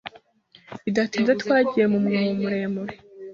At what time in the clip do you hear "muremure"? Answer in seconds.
2.39-2.95